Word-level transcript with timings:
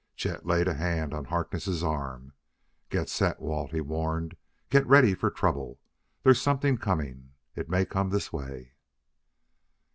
Chet 0.15 0.47
laid 0.47 0.67
a 0.67 0.73
hand 0.73 1.13
on 1.13 1.25
Harkness' 1.25 1.83
arm. 1.83 2.33
"Get 2.89 3.07
set, 3.07 3.39
Walt!" 3.39 3.69
he 3.69 3.81
warned. 3.81 4.35
"Get 4.71 4.83
ready 4.87 5.13
for 5.13 5.29
trouble. 5.29 5.79
There's 6.23 6.41
something 6.41 6.79
coming: 6.79 7.33
it 7.55 7.69
may 7.69 7.85
come 7.85 8.09
this 8.09 8.33
way!" 8.33 8.71